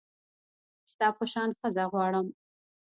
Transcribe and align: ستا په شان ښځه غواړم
ستا 0.91 1.07
په 1.17 1.23
شان 1.31 1.49
ښځه 1.59 1.83
غواړم 1.91 2.27